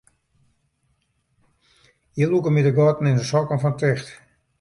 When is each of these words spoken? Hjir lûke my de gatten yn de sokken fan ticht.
Hjir 2.15 2.29
lûke 2.31 2.51
my 2.51 2.61
de 2.67 2.71
gatten 2.79 3.09
yn 3.11 3.19
de 3.21 3.25
sokken 3.31 3.61
fan 3.65 3.77
ticht. 3.81 4.07